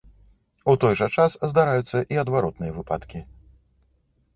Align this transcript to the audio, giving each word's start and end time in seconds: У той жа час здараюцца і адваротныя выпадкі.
У 0.73 0.75
той 0.83 0.93
жа 1.01 1.07
час 1.17 1.37
здараюцца 1.53 2.03
і 2.15 2.21
адваротныя 2.25 2.71
выпадкі. 2.83 3.27